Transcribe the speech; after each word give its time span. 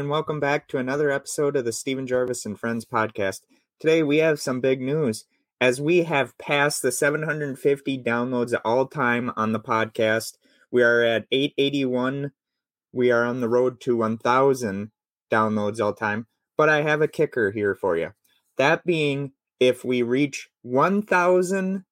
and 0.00 0.08
welcome 0.08 0.40
back 0.40 0.66
to 0.66 0.78
another 0.78 1.10
episode 1.10 1.54
of 1.56 1.66
the 1.66 1.74
Steven 1.74 2.06
Gervais 2.06 2.40
and 2.46 2.58
Friends 2.58 2.86
podcast. 2.86 3.42
Today, 3.78 4.02
we 4.02 4.16
have 4.16 4.40
some 4.40 4.58
big 4.58 4.80
news 4.80 5.26
as 5.60 5.78
we 5.78 6.04
have 6.04 6.38
passed 6.38 6.80
the 6.80 6.90
750 6.90 8.02
downloads 8.02 8.58
all 8.64 8.86
time 8.86 9.30
on 9.36 9.52
the 9.52 9.60
podcast. 9.60 10.38
We 10.70 10.82
are 10.82 11.02
at 11.02 11.26
881. 11.30 12.32
We 12.94 13.10
are 13.10 13.26
on 13.26 13.42
the 13.42 13.48
road 13.50 13.78
to 13.82 13.94
1,000 13.94 14.90
downloads 15.30 15.84
all 15.84 15.92
time. 15.92 16.26
But 16.56 16.70
I 16.70 16.80
have 16.80 17.02
a 17.02 17.06
kicker 17.06 17.50
here 17.50 17.74
for 17.74 17.94
you. 17.94 18.12
That 18.56 18.86
being, 18.86 19.32
if 19.60 19.84
we 19.84 20.00
reach 20.00 20.48
1,000 20.62 21.84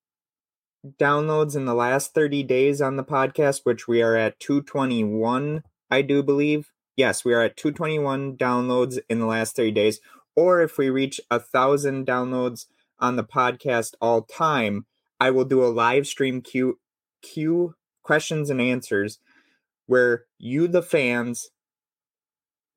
downloads 0.98 1.54
in 1.54 1.66
the 1.66 1.74
last 1.74 2.14
30 2.14 2.42
days 2.44 2.80
on 2.80 2.96
the 2.96 3.04
podcast, 3.04 3.60
which 3.64 3.86
we 3.86 4.00
are 4.00 4.16
at 4.16 4.40
221, 4.40 5.62
I 5.90 6.00
do 6.00 6.22
believe 6.22 6.70
yes, 6.98 7.24
we 7.24 7.32
are 7.32 7.40
at 7.40 7.56
221 7.56 8.36
downloads 8.36 8.98
in 9.08 9.20
the 9.20 9.26
last 9.26 9.56
30 9.56 9.70
days. 9.70 10.00
Or 10.36 10.60
if 10.60 10.76
we 10.76 10.90
reach 10.90 11.20
a 11.30 11.40
thousand 11.40 12.06
downloads 12.06 12.66
on 12.98 13.16
the 13.16 13.24
podcast 13.24 13.94
all 14.00 14.22
time, 14.22 14.84
I 15.18 15.30
will 15.30 15.46
do 15.46 15.64
a 15.64 15.66
live 15.66 16.06
stream 16.06 16.42
Q 16.42 16.78
Q 17.22 17.74
questions 18.02 18.50
and 18.50 18.60
answers 18.60 19.18
where 19.86 20.24
you 20.38 20.68
the 20.68 20.82
fans 20.82 21.48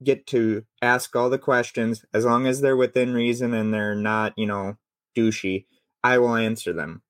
get 0.03 0.25
to 0.27 0.63
ask 0.81 1.15
all 1.15 1.29
the 1.29 1.37
questions 1.37 2.03
as 2.13 2.25
long 2.25 2.47
as 2.47 2.61
they're 2.61 2.77
within 2.77 3.13
reason 3.13 3.53
and 3.53 3.73
they're 3.73 3.95
not, 3.95 4.33
you 4.37 4.47
know, 4.47 4.75
douchey. 5.15 5.65
I 6.03 6.17
will 6.17 6.35
answer 6.35 6.73
them. 6.73 7.03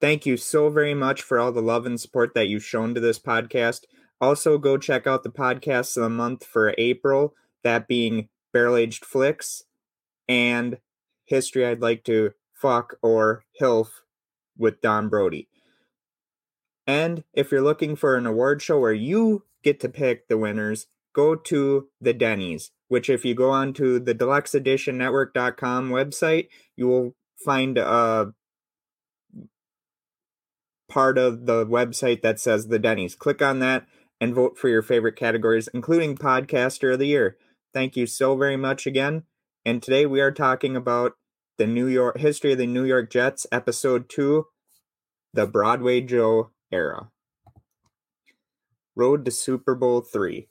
Thank 0.00 0.26
you 0.26 0.36
so 0.36 0.68
very 0.68 0.94
much 0.94 1.22
for 1.22 1.38
all 1.38 1.50
the 1.50 1.62
love 1.62 1.86
and 1.86 1.98
support 1.98 2.34
that 2.34 2.48
you've 2.48 2.64
shown 2.64 2.94
to 2.94 3.00
this 3.00 3.18
podcast. 3.18 3.84
Also, 4.20 4.58
go 4.58 4.76
check 4.76 5.06
out 5.06 5.22
the 5.22 5.30
podcasts 5.30 5.96
of 5.96 6.02
the 6.02 6.08
month 6.08 6.44
for 6.44 6.74
April, 6.76 7.34
that 7.62 7.86
being 7.86 8.28
Barrel 8.52 8.76
Aged 8.76 9.04
Flicks 9.04 9.64
and 10.28 10.78
History 11.24 11.64
I'd 11.64 11.80
Like 11.80 12.04
to 12.04 12.32
Fuck 12.52 12.96
or 13.02 13.44
HILF 13.60 13.88
with 14.56 14.80
Dawn 14.80 15.08
Brodey. 15.08 15.46
And 16.86 17.22
if 17.32 17.52
you're 17.52 17.62
looking 17.62 17.94
for 17.94 18.16
an 18.16 18.26
award 18.26 18.62
show 18.62 18.80
where 18.80 18.92
you 18.92 19.44
get 19.62 19.78
to 19.80 19.88
pick 19.88 20.26
the 20.26 20.38
winners, 20.38 20.86
go 21.14 21.34
to 21.34 21.88
the 22.00 22.12
Denny's, 22.12 22.70
which 22.88 23.10
if 23.10 23.24
you 23.24 23.34
go 23.34 23.50
onto 23.50 23.98
the 23.98 24.14
deluxe 24.14 24.54
edition 24.54 24.98
network.com 24.98 25.90
website, 25.90 26.48
you 26.76 26.88
will 26.88 27.14
find 27.44 27.78
a 27.78 28.32
part 30.88 31.18
of 31.18 31.46
the 31.46 31.66
website 31.66 32.22
that 32.22 32.40
says 32.40 32.68
the 32.68 32.78
Denny's. 32.78 33.14
Click 33.14 33.42
on 33.42 33.58
that 33.60 33.86
and 34.20 34.34
vote 34.34 34.58
for 34.58 34.68
your 34.68 34.82
favorite 34.82 35.16
categories, 35.16 35.68
including 35.72 36.16
Podcaster 36.16 36.92
of 36.92 36.98
the 36.98 37.06
Year. 37.06 37.36
Thank 37.72 37.96
you 37.96 38.06
so 38.06 38.36
very 38.36 38.56
much 38.56 38.86
again. 38.86 39.24
And 39.64 39.82
today 39.82 40.06
we 40.06 40.20
are 40.20 40.32
talking 40.32 40.76
about 40.76 41.12
the 41.58 41.66
New 41.66 41.86
York 41.86 42.18
history 42.18 42.52
of 42.52 42.58
the 42.58 42.66
New 42.66 42.84
York 42.84 43.10
Jets, 43.10 43.46
episode 43.52 44.08
two, 44.08 44.46
the 45.34 45.46
Broadway 45.46 46.00
Joe 46.00 46.50
era. 46.72 47.10
Road 48.96 49.24
to 49.24 49.30
Super 49.30 49.74
Bowl 49.74 50.00
three. 50.00 50.48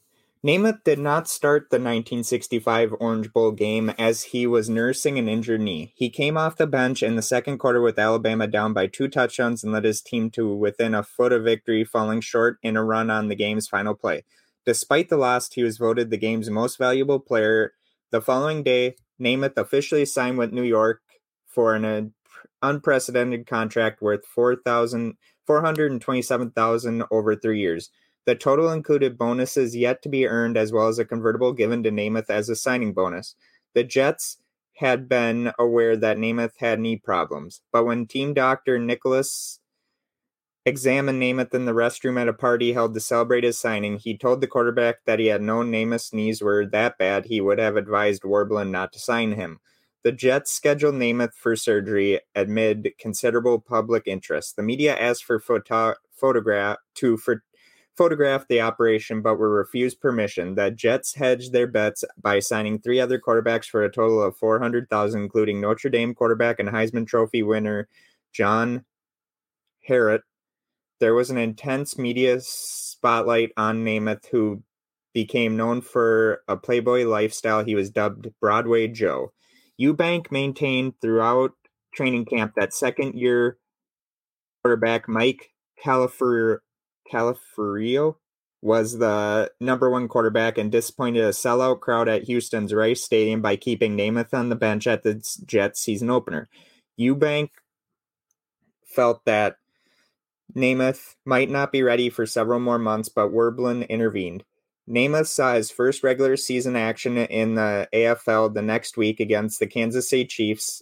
Namath 0.48 0.82
did 0.86 0.98
not 0.98 1.28
start 1.28 1.64
the 1.64 1.76
1965 1.76 2.94
Orange 3.02 3.34
Bowl 3.34 3.52
game 3.52 3.90
as 4.00 4.24
he 4.24 4.48
was 4.48 4.70
nursing 4.70 5.20
an 5.20 5.28
injured 5.28 5.60
knee. 5.60 5.92
He 5.94 6.10
came 6.10 6.38
off 6.38 6.56
the 6.56 6.66
bench 6.66 7.04
in 7.04 7.18
the 7.18 7.22
second 7.22 7.58
quarter 7.58 7.82
with 7.82 8.00
Alabama 8.00 8.48
down 8.48 8.72
by 8.72 8.88
two 8.88 9.10
touchdowns 9.10 9.62
and 9.62 9.74
led 9.74 9.84
his 9.84 10.02
team 10.02 10.30
to 10.30 10.56
within 10.56 10.96
a 10.96 11.04
foot 11.04 11.34
of 11.34 11.44
victory, 11.44 11.84
falling 11.84 12.22
short 12.22 12.60
in 12.64 12.78
a 12.78 12.84
run 12.86 13.10
on 13.10 13.28
the 13.28 13.36
game's 13.36 13.68
final 13.68 13.94
play. 13.94 14.24
Despite 14.66 15.10
the 15.10 15.18
loss, 15.18 15.52
he 15.52 15.64
was 15.64 15.78
voted 15.78 16.12
the 16.12 16.18
game's 16.18 16.50
most 16.50 16.78
valuable 16.78 17.20
player. 17.20 17.74
The 18.12 18.22
following 18.22 18.64
day, 18.64 18.96
Namath 19.20 19.58
officially 19.58 20.06
signed 20.06 20.38
with 20.38 20.54
New 20.54 20.64
York 20.64 21.02
for 21.46 21.76
an 21.76 22.14
unprecedented 22.62 23.48
contract 23.48 24.02
worth 24.02 24.26
4,000 24.26 25.18
427,000 25.46 27.04
over 27.12 27.36
3 27.36 27.60
years. 27.60 27.90
The 28.28 28.36
total 28.36 28.70
included 28.70 29.18
bonuses 29.18 29.74
yet 29.74 30.02
to 30.02 30.10
be 30.10 30.28
earned 30.28 30.58
as 30.58 30.74
well 30.74 30.90
as 30.90 31.00
a 31.00 31.06
convertible 31.06 31.54
given 31.54 31.82
to 31.84 31.92
Namath 31.92 32.30
as 32.30 32.50
a 32.50 32.58
signing 32.58 32.92
bonus. 32.92 33.36
The 33.74 33.86
Jets 33.86 34.38
had 34.76 35.08
been 35.08 35.54
aware 35.58 35.96
that 35.96 36.18
Namath 36.18 36.58
had 36.58 36.82
knee 36.82 36.98
problems, 36.98 37.62
but 37.72 37.86
when 37.86 38.06
team 38.06 38.34
doctor 38.34 38.78
Nicholas 38.78 39.62
examined 40.66 41.22
Namath 41.22 41.54
in 41.54 41.64
the 41.64 41.72
restroom 41.72 42.20
at 42.20 42.28
a 42.28 42.34
party 42.34 42.74
held 42.74 42.94
to 42.96 43.00
celebrate 43.00 43.46
his 43.46 43.58
signing, 43.58 43.98
he 43.98 44.18
told 44.18 44.42
the 44.42 44.48
quarterback 44.48 45.06
that 45.06 45.20
he 45.20 45.28
had 45.28 45.42
known 45.42 45.72
Namath's 45.72 46.12
knees 46.12 46.42
were 46.42 46.66
that 46.66 46.98
bad 46.98 47.28
he 47.28 47.40
would 47.40 47.60
have 47.60 47.78
advised 47.78 48.24
Werblin 48.24 48.72
not 48.72 48.92
to 48.92 49.00
sign 49.00 49.32
him. 49.32 49.62
The 50.04 50.12
Jets 50.12 50.52
scheduled 50.52 50.96
Namath 50.96 51.34
for 51.34 51.56
surgery 51.56 52.20
amid 52.36 52.92
considerable 53.00 53.60
public 53.62 54.04
interest. 54.06 54.58
The 54.58 54.64
media 54.64 54.98
asked 54.98 55.24
for 55.24 55.40
photo- 55.40 55.96
photograph 56.12 56.78
to 56.96 57.16
for 57.16 57.44
photographed 57.98 58.48
the 58.48 58.62
operation 58.62 59.22
but 59.22 59.38
were 59.38 59.50
refused 59.50 60.00
permission. 60.00 60.56
The 60.56 60.72
Jets 60.72 61.16
hedged 61.16 61.52
their 61.52 61.68
bets 61.68 62.04
by 62.22 62.40
signing 62.40 62.80
three 62.80 63.00
other 63.00 63.20
quarterbacks 63.20 63.66
for 63.66 63.84
a 63.84 63.92
total 63.92 64.22
of 64.22 64.38
400,000 64.38 65.20
including 65.20 65.60
Notre 65.60 65.90
Dame 65.90 66.14
quarterback 66.14 66.60
and 66.60 66.70
Heisman 66.70 67.08
Trophy 67.08 67.44
winner 67.44 67.90
John 68.34 68.86
Huarte. 69.90 70.22
There 71.00 71.16
was 71.16 71.30
an 71.30 71.38
intense 71.38 71.98
media 71.98 72.40
spotlight 72.42 73.52
on 73.58 73.84
Namath 73.84 74.28
who 74.28 74.64
became 75.14 75.58
known 75.58 75.82
for 75.82 76.44
a 76.48 76.56
playboy 76.56 77.06
lifestyle. 77.06 77.64
He 77.64 77.76
was 77.76 77.90
dubbed 77.90 78.30
Broadway 78.40 78.88
Joe. 78.88 79.32
Ewbank 79.80 80.32
maintained 80.32 80.94
throughout 81.02 81.52
training 81.94 82.26
camp 82.26 82.54
that 82.56 82.74
second 82.74 83.16
year 83.16 83.58
quarterback 84.64 85.08
Mike 85.08 85.52
Califer 85.84 86.64
Calafiero 87.12 88.16
was 88.62 88.98
the 88.98 89.52
number 89.60 89.90
one 89.90 90.08
quarterback 90.08 90.58
and 90.58 90.72
disappointed 90.72 91.24
a 91.24 91.30
sellout 91.30 91.80
crowd 91.80 92.10
at 92.10 92.24
Houston's 92.24 92.74
Rice 92.74 93.04
Stadium 93.04 93.42
by 93.42 93.56
keeping 93.56 93.96
Namath 93.96 94.34
on 94.34 94.50
the 94.50 94.56
bench 94.56 94.88
at 94.88 95.04
the 95.04 95.24
Jets 95.46 95.80
season 95.80 96.10
opener. 96.10 96.50
Ewbank 97.00 97.50
felt 98.84 99.24
that 99.26 99.58
Namath 100.56 101.16
might 101.24 101.50
not 101.50 101.72
be 101.72 101.84
ready 101.84 102.10
for 102.10 102.26
several 102.26 102.60
more 102.60 102.80
months, 102.80 103.10
but 103.10 103.32
Werblin 103.32 103.88
intervened. 103.90 104.44
Namath 104.90 105.28
saw 105.28 105.54
his 105.54 105.70
first 105.70 106.04
regular 106.04 106.38
season 106.38 106.76
action 106.76 107.18
in 107.18 107.56
the 107.56 107.88
AFL 107.94 108.54
the 108.54 108.62
next 108.62 108.98
week 108.98 109.20
against 109.20 109.60
the 109.60 109.68
Kansas 109.68 110.10
City 110.10 110.26
Chiefs, 110.26 110.82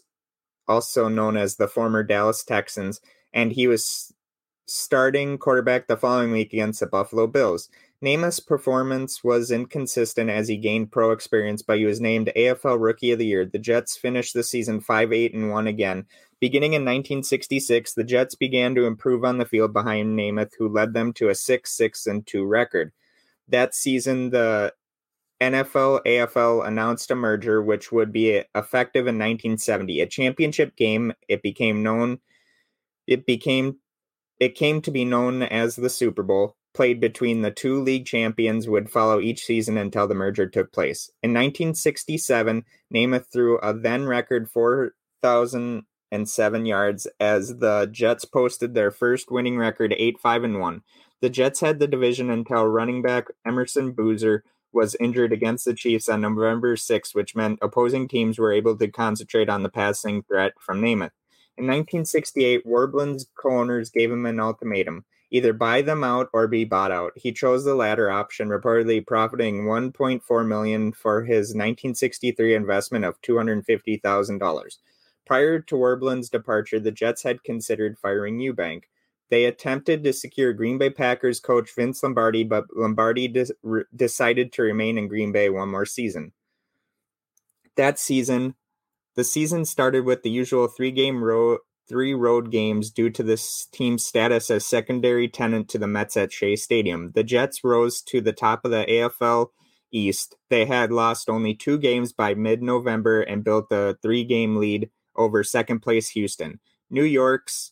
also 0.67 1.09
known 1.09 1.35
as 1.35 1.55
the 1.55 1.67
former 1.67 2.03
Dallas 2.03 2.43
Texans, 2.43 3.01
and 3.33 3.51
he 3.51 3.67
was 3.67 4.13
starting 4.65 5.37
quarterback 5.37 5.87
the 5.87 5.97
following 5.97 6.31
week 6.31 6.53
against 6.53 6.79
the 6.79 6.87
Buffalo 6.87 7.27
Bills. 7.27 7.69
Namath's 8.03 8.39
performance 8.39 9.23
was 9.23 9.51
inconsistent 9.51 10.29
as 10.29 10.47
he 10.47 10.57
gained 10.57 10.91
pro 10.91 11.11
experience, 11.11 11.61
but 11.61 11.77
he 11.77 11.85
was 11.85 12.01
named 12.01 12.31
AFL 12.35 12.79
Rookie 12.79 13.11
of 13.11 13.19
the 13.19 13.25
Year. 13.25 13.45
The 13.45 13.59
Jets 13.59 13.97
finished 13.97 14.33
the 14.33 14.43
season 14.43 14.81
5 14.81 15.13
8 15.13 15.33
and 15.33 15.51
1 15.51 15.67
again. 15.67 16.05
Beginning 16.39 16.73
in 16.73 16.81
1966, 16.81 17.93
the 17.93 18.03
Jets 18.03 18.35
began 18.35 18.75
to 18.75 18.85
improve 18.85 19.23
on 19.23 19.37
the 19.37 19.45
field 19.45 19.73
behind 19.73 20.17
Namath, 20.17 20.51
who 20.57 20.67
led 20.67 20.93
them 20.93 21.13
to 21.13 21.29
a 21.29 21.35
6 21.35 21.71
6 21.71 22.07
and 22.07 22.27
2 22.27 22.45
record. 22.45 22.91
That 23.47 23.73
season, 23.73 24.31
the 24.31 24.73
NFL 25.41 26.03
AFL 26.05 26.67
announced 26.67 27.11
a 27.11 27.15
merger 27.15 27.61
which 27.61 27.91
would 27.91 28.11
be 28.11 28.43
effective 28.53 29.07
in 29.07 29.15
1970. 29.15 30.01
A 30.01 30.07
championship 30.07 30.75
game, 30.75 31.13
it 31.27 31.41
became 31.41 31.81
known 31.81 32.19
it 33.07 33.25
became 33.25 33.77
it 34.39 34.55
came 34.55 34.81
to 34.81 34.91
be 34.91 35.05
known 35.05 35.43
as 35.43 35.75
the 35.75 35.89
Super 35.89 36.23
Bowl, 36.23 36.55
played 36.73 36.99
between 36.99 37.41
the 37.41 37.51
two 37.51 37.81
league 37.81 38.05
champions, 38.05 38.67
would 38.67 38.89
follow 38.89 39.19
each 39.19 39.45
season 39.45 39.77
until 39.77 40.07
the 40.07 40.15
merger 40.15 40.47
took 40.47 40.71
place. 40.71 41.09
In 41.23 41.31
1967, 41.31 42.65
Namath 42.93 43.31
threw 43.31 43.57
a 43.59 43.73
then 43.73 44.05
record 44.05 44.49
4,007 44.49 46.65
yards 46.65 47.07
as 47.19 47.57
the 47.57 47.87
Jets 47.91 48.25
posted 48.25 48.73
their 48.73 48.91
first 48.91 49.31
winning 49.31 49.57
record 49.57 49.95
8 49.97 50.19
5 50.19 50.43
and 50.43 50.59
1. 50.59 50.81
The 51.21 51.29
Jets 51.29 51.61
had 51.61 51.79
the 51.79 51.87
division 51.87 52.29
until 52.29 52.67
running 52.67 53.01
back 53.01 53.27
Emerson 53.45 53.93
Boozer 53.93 54.43
was 54.73 54.97
injured 54.99 55.31
against 55.31 55.63
the 55.63 55.73
Chiefs 55.73 56.09
on 56.09 56.19
November 56.21 56.75
6, 56.75 57.15
which 57.15 57.35
meant 57.35 57.59
opposing 57.61 58.09
teams 58.09 58.37
were 58.37 58.51
able 58.51 58.77
to 58.77 58.89
concentrate 58.89 59.47
on 59.47 59.63
the 59.63 59.69
passing 59.69 60.23
threat 60.23 60.51
from 60.59 60.81
Namath. 60.81 61.11
In 61.57 61.65
1968, 61.67 62.65
Werblin's 62.65 63.27
co-owners 63.35 63.89
gave 63.89 64.11
him 64.11 64.25
an 64.25 64.39
ultimatum: 64.41 65.05
either 65.31 65.53
buy 65.53 65.81
them 65.81 66.03
out 66.03 66.29
or 66.33 66.47
be 66.47 66.65
bought 66.65 66.91
out. 66.91 67.13
He 67.15 67.31
chose 67.31 67.63
the 67.63 67.75
latter 67.75 68.11
option, 68.11 68.49
reportedly 68.49 69.05
profiting 69.07 69.63
1.4 69.63 70.47
million 70.47 70.91
for 70.91 71.23
his 71.23 71.55
1963 71.55 72.55
investment 72.55 73.05
of 73.05 73.21
$250,000. 73.21 74.77
Prior 75.25 75.59
to 75.59 75.75
Werblin's 75.75 76.29
departure, 76.29 76.79
the 76.79 76.91
Jets 76.91 77.23
had 77.23 77.43
considered 77.43 77.97
firing 77.97 78.39
Ewbank. 78.39 78.83
They 79.29 79.45
attempted 79.45 80.03
to 80.03 80.13
secure 80.13 80.53
Green 80.53 80.77
Bay 80.77 80.91
Packers 80.91 81.39
coach 81.39 81.73
Vince 81.75 82.03
Lombardi, 82.03 82.43
but 82.43 82.65
Lombardi 82.75 83.27
de- 83.27 83.47
re- 83.63 83.85
decided 83.95 84.51
to 84.53 84.61
remain 84.61 84.97
in 84.97 85.07
Green 85.07 85.31
Bay 85.31 85.49
one 85.49 85.69
more 85.69 85.85
season. 85.85 86.31
That 87.75 87.97
season, 87.97 88.55
the 89.15 89.23
season 89.23 89.65
started 89.65 90.05
with 90.05 90.23
the 90.23 90.29
usual 90.29 90.67
three-game 90.67 91.23
road 91.23 91.59
three 91.87 92.13
road 92.13 92.51
games 92.51 92.89
due 92.89 93.09
to 93.11 93.23
this 93.23 93.67
team's 93.71 94.05
status 94.05 94.49
as 94.49 94.65
secondary 94.65 95.27
tenant 95.27 95.69
to 95.69 95.77
the 95.77 95.87
Mets 95.87 96.17
at 96.17 96.31
Shea 96.31 96.55
Stadium. 96.55 97.11
The 97.13 97.23
Jets 97.23 97.63
rose 97.63 98.01
to 98.03 98.21
the 98.21 98.33
top 98.33 98.65
of 98.65 98.71
the 98.71 98.85
AFL 98.89 99.49
East. 99.91 100.35
They 100.49 100.65
had 100.65 100.91
lost 100.91 101.29
only 101.29 101.53
two 101.53 101.77
games 101.77 102.11
by 102.11 102.33
mid-November 102.33 103.21
and 103.21 103.43
built 103.43 103.71
a 103.71 103.97
three-game 104.01 104.57
lead 104.57 104.89
over 105.15 105.43
second 105.43 105.79
place 105.81 106.09
Houston. 106.09 106.59
New 106.89 107.03
York's 107.03 107.71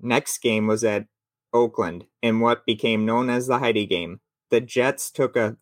next 0.00 0.38
game 0.38 0.66
was 0.66 0.84
at 0.84 1.06
Oakland 1.52 2.06
in 2.20 2.40
what 2.40 2.66
became 2.66 3.06
known 3.06 3.30
as 3.30 3.46
the 3.46 3.58
Heidi 3.58 3.86
game. 3.86 4.20
The 4.50 4.60
Jets 4.60 5.10
took 5.10 5.36
a 5.36 5.56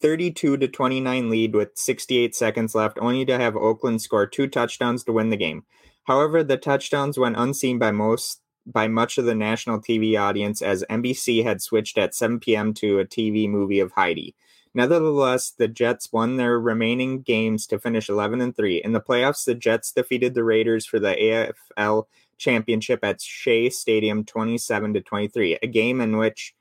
32 0.00 0.56
to 0.56 0.68
29 0.68 1.30
lead 1.30 1.54
with 1.54 1.76
68 1.76 2.34
seconds 2.34 2.74
left, 2.74 2.98
only 3.00 3.24
to 3.24 3.38
have 3.38 3.56
Oakland 3.56 4.00
score 4.00 4.26
two 4.26 4.46
touchdowns 4.46 5.04
to 5.04 5.12
win 5.12 5.30
the 5.30 5.36
game. 5.36 5.64
However, 6.04 6.42
the 6.42 6.56
touchdowns 6.56 7.18
went 7.18 7.36
unseen 7.36 7.78
by 7.78 7.90
most 7.90 8.40
by 8.64 8.86
much 8.86 9.16
of 9.16 9.24
the 9.24 9.34
national 9.34 9.80
TV 9.80 10.20
audience 10.20 10.60
as 10.60 10.84
NBC 10.90 11.42
had 11.42 11.62
switched 11.62 11.96
at 11.96 12.14
7 12.14 12.38
p.m. 12.38 12.74
to 12.74 12.98
a 12.98 13.06
TV 13.06 13.48
movie 13.48 13.80
of 13.80 13.92
Heidi. 13.92 14.34
Nevertheless, 14.74 15.50
the 15.50 15.68
Jets 15.68 16.12
won 16.12 16.36
their 16.36 16.60
remaining 16.60 17.22
games 17.22 17.66
to 17.68 17.78
finish 17.78 18.08
11 18.08 18.40
and 18.40 18.54
3. 18.54 18.82
In 18.84 18.92
the 18.92 19.00
playoffs, 19.00 19.44
the 19.44 19.54
Jets 19.54 19.92
defeated 19.92 20.34
the 20.34 20.44
Raiders 20.44 20.84
for 20.84 20.98
the 20.98 21.52
AFL 21.78 22.04
championship 22.36 23.00
at 23.02 23.20
Shea 23.20 23.70
Stadium 23.70 24.24
27 24.24 24.94
to 24.94 25.00
23, 25.00 25.58
a 25.62 25.66
game 25.66 26.00
in 26.00 26.18
which 26.18 26.54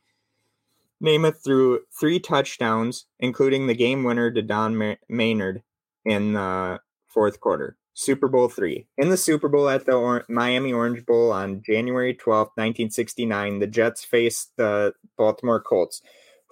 Namath 1.04 1.44
threw 1.44 1.82
three 1.98 2.20
touchdowns, 2.20 3.06
including 3.20 3.68
the 3.68 3.76
game 3.76 4.04
winner 4.04 4.32
to 4.32 4.42
Don 4.42 4.98
Maynard 5.10 5.62
in 6.06 6.34
the 6.34 6.80
fourth 7.08 7.40
quarter. 7.40 7.78
Super 7.94 8.28
Bowl 8.28 8.48
three. 8.48 8.88
In 8.98 9.10
the 9.10 9.18
Super 9.18 9.50
Bowl 9.50 9.70
at 9.70 9.86
the 9.86 9.94
or- 9.94 10.26
Miami 10.30 10.72
Orange 10.72 11.04
Bowl 11.06 11.32
on 11.32 11.64
January 11.66 12.14
12, 12.14 12.50
1969, 12.56 13.60
the 13.60 13.66
Jets 13.66 14.06
faced 14.06 14.52
the 14.56 14.94
Baltimore 15.18 15.60
Colts, 15.60 16.02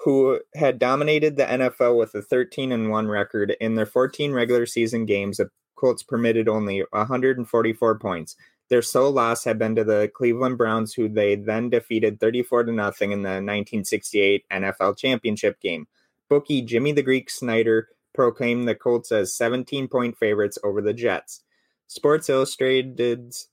who 0.04 0.40
had 0.56 0.80
dominated 0.80 1.38
the 1.38 1.46
NFL 1.46 2.00
with 2.00 2.16
a 2.16 2.22
13 2.24 2.72
and 2.72 2.90
1 2.90 3.08
record. 3.08 3.56
In 3.62 3.76
their 3.76 3.86
14 3.86 4.34
regular 4.34 4.66
season 4.66 5.06
games, 5.06 5.38
the 5.38 5.50
Colts 5.76 6.02
permitted 6.02 6.50
only 6.50 6.84
144 6.92 8.00
points. 8.00 8.36
Their 8.70 8.82
sole 8.82 9.12
loss 9.12 9.44
had 9.44 9.60
been 9.60 9.76
to 9.76 9.84
the 9.84 10.12
Cleveland 10.14 10.58
Browns, 10.58 10.94
who 10.94 11.08
they 11.08 11.36
then 11.36 11.70
defeated 11.70 12.20
34 12.20 12.66
to 12.66 12.72
nothing 12.72 13.12
in 13.12 13.22
the 13.22 13.30
1968 13.30 14.46
NFL 14.52 14.98
championship 14.98 15.60
game. 15.62 15.88
Bookie 16.30 16.64
Jimmy 16.64 16.92
the 16.92 17.04
Greek 17.04 17.30
Snyder 17.30 17.90
proclaimed 18.14 18.68
the 18.68 18.76
Colts 18.76 19.12
as 19.12 19.36
17 19.36 19.88
point 19.88 20.18
favorites 20.18 20.58
over 20.64 20.82
the 20.82 20.94
Jets. 20.94 21.44
Sports 21.88 22.30
Illustrated's 22.30 23.50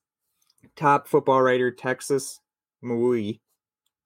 top 0.77 1.07
football 1.07 1.43
writer 1.43 1.71
Tex 1.71 2.41
Maule 2.81 3.35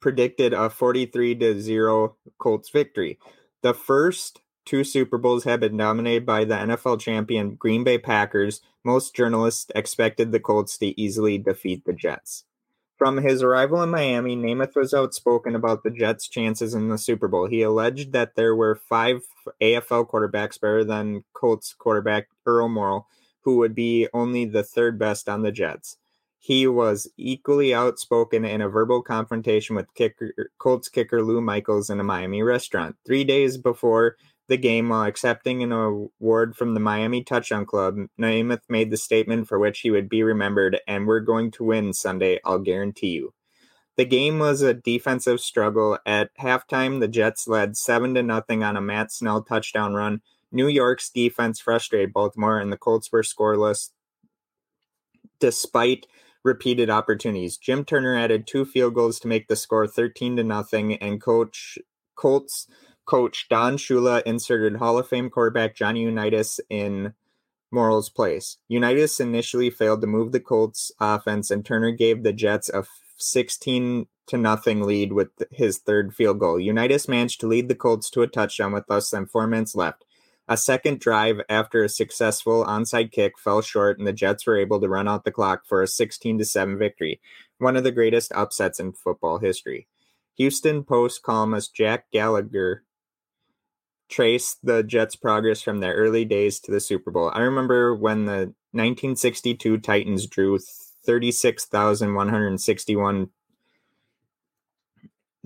predicted 0.00 0.52
a 0.52 0.68
43 0.70 1.34
to 1.36 1.60
0 1.60 2.16
Colts 2.38 2.70
victory. 2.70 3.18
The 3.62 3.74
first 3.74 4.40
two 4.66 4.84
Super 4.84 5.16
Bowls 5.16 5.44
had 5.44 5.60
been 5.60 5.76
dominated 5.76 6.26
by 6.26 6.44
the 6.44 6.56
NFL 6.56 7.00
champion 7.00 7.54
Green 7.54 7.84
Bay 7.84 7.96
Packers. 7.96 8.60
Most 8.84 9.14
journalists 9.14 9.70
expected 9.74 10.32
the 10.32 10.40
Colts 10.40 10.76
to 10.78 11.00
easily 11.00 11.38
defeat 11.38 11.84
the 11.86 11.92
Jets. 11.94 12.44
From 12.98 13.18
his 13.18 13.42
arrival 13.42 13.82
in 13.82 13.90
Miami, 13.90 14.36
Namath 14.36 14.74
was 14.74 14.94
outspoken 14.94 15.54
about 15.54 15.82
the 15.82 15.90
Jets' 15.90 16.28
chances 16.28 16.74
in 16.74 16.88
the 16.88 16.98
Super 16.98 17.28
Bowl. 17.28 17.46
He 17.46 17.62
alleged 17.62 18.12
that 18.12 18.34
there 18.36 18.56
were 18.56 18.74
five 18.74 19.22
AFL 19.62 20.08
quarterbacks 20.08 20.60
better 20.60 20.82
than 20.82 21.24
Colts 21.34 21.74
quarterback 21.74 22.28
Earl 22.46 22.68
Morrall, 22.68 23.04
who 23.42 23.58
would 23.58 23.74
be 23.74 24.08
only 24.12 24.46
the 24.46 24.62
third 24.62 24.98
best 24.98 25.28
on 25.28 25.42
the 25.42 25.52
Jets. 25.52 25.98
He 26.38 26.66
was 26.66 27.08
equally 27.16 27.74
outspoken 27.74 28.44
in 28.44 28.62
a 28.62 28.68
verbal 28.68 29.02
confrontation 29.02 29.76
with 29.76 29.92
kicker, 29.94 30.32
Colts 30.58 30.88
kicker 30.88 31.22
Lou 31.22 31.40
Michaels 31.40 31.90
in 31.90 32.00
a 32.00 32.04
Miami 32.04 32.42
restaurant. 32.42 32.96
Three 33.04 33.24
days 33.24 33.58
before 33.58 34.16
the 34.48 34.56
game 34.56 34.88
while 34.88 35.04
accepting 35.04 35.62
an 35.62 35.72
award 35.72 36.56
from 36.56 36.74
the 36.74 36.80
Miami 36.80 37.22
Touchdown 37.22 37.66
Club, 37.66 37.96
Namath 38.18 38.62
made 38.68 38.90
the 38.90 38.96
statement 38.96 39.48
for 39.48 39.58
which 39.58 39.80
he 39.80 39.90
would 39.90 40.08
be 40.08 40.22
remembered, 40.22 40.78
and 40.86 41.06
we're 41.06 41.20
going 41.20 41.50
to 41.52 41.64
win 41.64 41.92
Sunday, 41.92 42.40
I'll 42.44 42.58
guarantee 42.58 43.08
you. 43.08 43.34
The 43.96 44.04
game 44.04 44.38
was 44.38 44.62
a 44.62 44.74
defensive 44.74 45.40
struggle. 45.40 45.98
At 46.04 46.36
halftime, 46.38 47.00
the 47.00 47.08
Jets 47.08 47.48
led 47.48 47.76
7 47.76 48.14
to 48.14 48.22
nothing 48.22 48.62
on 48.62 48.76
a 48.76 48.80
Matt 48.80 49.10
Snell 49.10 49.42
touchdown 49.42 49.94
run. 49.94 50.20
New 50.52 50.68
York's 50.68 51.10
defense 51.10 51.60
frustrated 51.60 52.12
Baltimore, 52.12 52.58
and 52.58 52.70
the 52.70 52.76
Colts 52.76 53.10
were 53.10 53.22
scoreless 53.22 53.90
despite 55.40 56.06
repeated 56.44 56.88
opportunities. 56.88 57.56
Jim 57.58 57.84
Turner 57.84 58.16
added 58.16 58.46
two 58.46 58.64
field 58.64 58.94
goals 58.94 59.18
to 59.20 59.28
make 59.28 59.48
the 59.48 59.56
score 59.56 59.86
13 59.86 60.36
to 60.36 60.44
nothing, 60.44 60.94
and 60.94 61.20
coach 61.20 61.78
Colts 62.14 62.68
coach 63.06 63.46
Don 63.48 63.76
Shula 63.76 64.22
inserted 64.24 64.76
Hall 64.76 64.98
of 64.98 65.08
Fame 65.08 65.30
quarterback 65.30 65.74
Johnny 65.74 66.02
Unitas 66.02 66.60
in 66.68 67.14
Morrall's 67.70 68.10
place. 68.10 68.58
Unitas 68.68 69.20
initially 69.20 69.70
failed 69.70 70.00
to 70.00 70.06
move 70.06 70.32
the 70.32 70.40
Colts 70.40 70.92
offense, 71.00 71.50
and 71.50 71.64
Turner 71.64 71.92
gave 71.92 72.22
the 72.22 72.32
Jets 72.32 72.68
a 72.68 72.84
16 73.16 74.06
to 74.26 74.36
nothing 74.36 74.82
lead 74.82 75.12
with 75.12 75.28
his 75.50 75.78
third 75.78 76.14
field 76.14 76.40
goal. 76.40 76.58
Unitas 76.58 77.08
managed 77.08 77.40
to 77.40 77.46
lead 77.46 77.68
the 77.68 77.74
Colts 77.74 78.10
to 78.10 78.22
a 78.22 78.26
touchdown 78.26 78.72
with 78.72 78.84
less 78.88 79.10
than 79.10 79.26
four 79.26 79.46
minutes 79.46 79.74
left. 79.74 80.04
A 80.48 80.56
second 80.56 81.00
drive 81.00 81.40
after 81.48 81.82
a 81.82 81.88
successful 81.88 82.64
onside 82.64 83.10
kick 83.10 83.38
fell 83.38 83.62
short, 83.62 83.98
and 83.98 84.06
the 84.06 84.12
Jets 84.12 84.46
were 84.46 84.56
able 84.56 84.80
to 84.80 84.88
run 84.88 85.08
out 85.08 85.24
the 85.24 85.32
clock 85.32 85.64
for 85.66 85.82
a 85.82 85.88
16 85.88 86.38
to 86.38 86.44
7 86.44 86.78
victory, 86.78 87.20
one 87.58 87.76
of 87.76 87.84
the 87.84 87.92
greatest 87.92 88.32
upsets 88.32 88.78
in 88.78 88.92
football 88.92 89.38
history. 89.38 89.88
Houston 90.36 90.84
Post 90.84 91.22
columnist 91.22 91.74
Jack 91.74 92.10
Gallagher 92.12 92.84
traced 94.08 94.64
the 94.64 94.82
Jets' 94.82 95.16
progress 95.16 95.62
from 95.62 95.80
their 95.80 95.94
early 95.94 96.24
days 96.24 96.60
to 96.60 96.70
the 96.70 96.80
Super 96.80 97.10
Bowl. 97.10 97.30
I 97.34 97.40
remember 97.40 97.94
when 97.94 98.24
the 98.24 98.54
1962 98.72 99.78
Titans 99.78 100.26
drew 100.26 100.58
36,161 100.58 103.30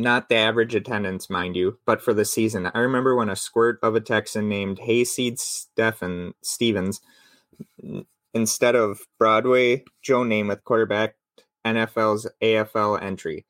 not 0.00 0.30
the 0.30 0.36
average 0.36 0.74
attendance, 0.74 1.28
mind 1.28 1.56
you, 1.56 1.78
but 1.84 2.00
for 2.00 2.14
the 2.14 2.24
season. 2.24 2.70
I 2.74 2.78
remember 2.78 3.14
when 3.14 3.28
a 3.28 3.36
squirt 3.36 3.78
of 3.82 3.94
a 3.94 4.00
Texan 4.00 4.48
named 4.48 4.78
Hayseed 4.78 5.38
Stephen 5.38 6.32
Stevens, 6.42 7.02
instead 8.32 8.74
of 8.74 9.00
Broadway 9.18 9.84
Joe 10.00 10.22
Namath, 10.22 10.64
quarterback 10.64 11.16
NFL's 11.66 12.26
AFL 12.42 13.02
entry, 13.02 13.44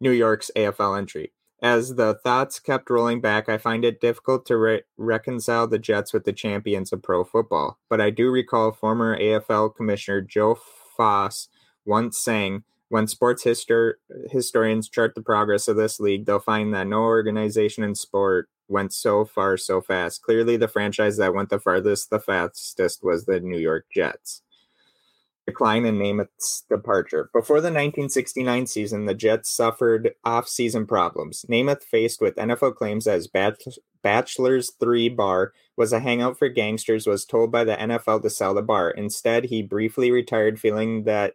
New 0.00 0.10
York's 0.10 0.50
AFL 0.54 0.98
entry. 0.98 1.32
As 1.62 1.96
the 1.96 2.14
thoughts 2.14 2.58
kept 2.58 2.88
rolling 2.88 3.20
back, 3.20 3.48
I 3.48 3.58
find 3.58 3.84
it 3.84 4.00
difficult 4.00 4.46
to 4.46 4.56
re- 4.56 4.82
reconcile 4.96 5.66
the 5.66 5.78
Jets 5.78 6.12
with 6.12 6.24
the 6.24 6.32
champions 6.32 6.92
of 6.92 7.02
pro 7.02 7.22
football. 7.22 7.78
But 7.90 8.00
I 8.00 8.08
do 8.10 8.30
recall 8.30 8.72
former 8.72 9.18
AFL 9.18 9.74
Commissioner 9.74 10.22
Joe 10.22 10.58
Foss 10.96 11.48
once 11.84 12.18
saying, 12.18 12.64
when 12.88 13.06
sports 13.06 13.44
histor- 13.44 13.94
historians 14.30 14.88
chart 14.88 15.14
the 15.14 15.22
progress 15.22 15.68
of 15.68 15.76
this 15.76 16.00
league, 16.00 16.24
they'll 16.24 16.40
find 16.40 16.74
that 16.74 16.86
no 16.86 17.00
organization 17.00 17.84
in 17.84 17.94
sport 17.94 18.48
went 18.66 18.92
so 18.92 19.24
far 19.24 19.56
so 19.56 19.80
fast. 19.80 20.22
Clearly, 20.22 20.56
the 20.56 20.68
franchise 20.68 21.18
that 21.18 21.34
went 21.34 21.50
the 21.50 21.60
farthest, 21.60 22.08
the 22.08 22.20
fastest 22.20 23.04
was 23.04 23.26
the 23.26 23.38
New 23.38 23.58
York 23.58 23.86
Jets 23.92 24.42
decline 25.46 25.84
in 25.84 25.98
Namath's 25.98 26.64
departure. 26.68 27.30
Before 27.32 27.60
the 27.60 27.68
1969 27.68 28.66
season, 28.66 29.06
the 29.06 29.14
Jets 29.14 29.50
suffered 29.50 30.12
off-season 30.24 30.86
problems. 30.86 31.44
Namath 31.48 31.82
faced 31.82 32.20
with 32.20 32.36
NFL 32.36 32.76
claims 32.76 33.06
his 33.06 33.28
Bachelor's 34.02 34.70
3 34.78 35.08
bar 35.08 35.52
was 35.76 35.92
a 35.92 36.00
hangout 36.00 36.38
for 36.38 36.48
gangsters 36.48 37.06
was 37.06 37.24
told 37.24 37.50
by 37.50 37.64
the 37.64 37.76
NFL 37.76 38.22
to 38.22 38.30
sell 38.30 38.54
the 38.54 38.62
bar. 38.62 38.90
Instead, 38.90 39.44
he 39.46 39.62
briefly 39.62 40.10
retired 40.10 40.60
feeling 40.60 41.04
that 41.04 41.34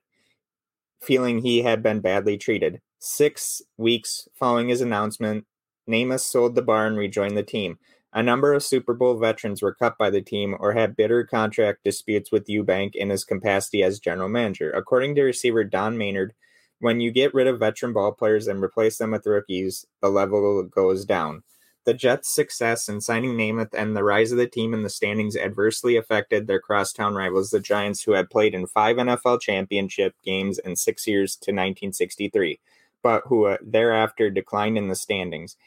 feeling 1.02 1.40
he 1.40 1.64
had 1.64 1.84
been 1.84 2.00
badly 2.00 2.38
treated. 2.38 2.82
6 3.00 3.62
weeks 3.78 4.28
following 4.34 4.70
his 4.70 4.82
announcement, 4.82 5.46
Namath 5.90 6.22
sold 6.22 6.56
the 6.56 6.62
bar 6.62 6.88
and 6.88 6.98
rejoined 6.98 7.38
the 7.38 7.44
team. 7.44 7.78
A 8.16 8.24
number 8.24 8.54
of 8.54 8.64
Super 8.64 8.94
Bowl 8.94 9.18
veterans 9.18 9.62
were 9.62 9.74
cut 9.74 9.98
by 9.98 10.10
the 10.10 10.22
team 10.22 10.56
or 10.58 10.72
had 10.72 10.96
bitter 10.96 11.26
contract 11.26 11.84
disputes 11.84 12.32
with 12.32 12.48
Ewbank 12.48 12.96
in 12.96 13.10
his 13.10 13.26
capacity 13.26 13.84
as 13.84 14.00
general 14.00 14.30
manager. 14.30 14.72
According 14.72 15.16
to 15.16 15.24
receiver 15.24 15.66
Don 15.66 15.98
Maynard, 15.98 16.34
when 16.80 17.02
you 17.02 17.12
get 17.12 17.34
rid 17.34 17.46
of 17.46 17.60
veteran 17.60 17.92
ball 17.92 18.14
players 18.14 18.48
and 18.48 18.64
replace 18.64 18.98
them 18.98 19.12
with 19.12 19.26
rookies, 19.26 19.86
the 20.02 20.08
level 20.08 20.64
goes 20.64 21.04
down. 21.04 21.44
The 21.84 21.94
Jets' 21.94 22.34
success 22.34 22.88
in 22.88 23.02
signing 23.02 23.36
Namath 23.36 23.74
and 23.74 23.98
the 23.98 24.04
rise 24.04 24.32
of 24.32 24.38
the 24.38 24.48
team 24.48 24.74
in 24.74 24.84
the 24.84 24.90
standings 24.90 25.36
adversely 25.36 25.98
affected 25.98 26.48
their 26.48 26.62
crosstown 26.62 27.16
rivals, 27.16 27.50
the 27.50 27.60
Giants, 27.60 28.04
who 28.04 28.14
had 28.14 28.30
played 28.30 28.56
in 28.56 28.66
five 28.66 28.96
NFL 28.96 29.42
championship 29.42 30.16
games 30.24 30.58
in 30.58 30.78
six 30.78 31.06
years 31.06 31.34
to 31.36 31.52
1963, 31.52 32.62
but 33.04 33.24
who 33.26 33.46
uh, 33.48 33.58
thereafter 33.62 34.30
declined 34.30 34.78
in 34.78 34.88
the 34.88 34.96
standings. 34.96 35.58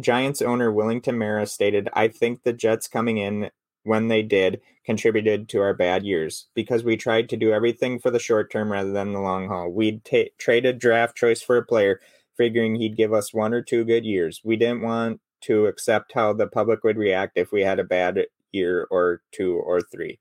Giants 0.00 0.42
owner 0.42 0.72
Wellington 0.72 1.18
Mara 1.18 1.46
stated, 1.46 1.88
I 1.92 2.08
think 2.08 2.42
the 2.42 2.52
Jets 2.52 2.88
coming 2.88 3.18
in 3.18 3.50
when 3.84 4.08
they 4.08 4.22
did 4.22 4.60
contributed 4.84 5.48
to 5.48 5.60
our 5.60 5.74
bad 5.74 6.04
years 6.04 6.46
because 6.54 6.84
we 6.84 6.96
tried 6.96 7.28
to 7.28 7.36
do 7.36 7.52
everything 7.52 7.98
for 7.98 8.10
the 8.10 8.18
short 8.18 8.50
term 8.50 8.72
rather 8.72 8.92
than 8.92 9.12
the 9.12 9.20
long 9.20 9.48
haul. 9.48 9.70
We'd 9.70 10.04
t- 10.04 10.30
traded 10.38 10.78
draft 10.78 11.16
choice 11.16 11.42
for 11.42 11.56
a 11.56 11.64
player, 11.64 12.00
figuring 12.36 12.76
he'd 12.76 12.96
give 12.96 13.12
us 13.12 13.34
one 13.34 13.52
or 13.52 13.62
two 13.62 13.84
good 13.84 14.04
years. 14.04 14.40
We 14.44 14.56
didn't 14.56 14.82
want 14.82 15.20
to 15.42 15.66
accept 15.66 16.12
how 16.12 16.32
the 16.32 16.46
public 16.46 16.84
would 16.84 16.96
react 16.96 17.36
if 17.36 17.52
we 17.52 17.62
had 17.62 17.78
a 17.78 17.84
bad 17.84 18.26
year 18.52 18.86
or 18.90 19.22
two 19.32 19.54
or 19.56 19.80
three. 19.80 20.18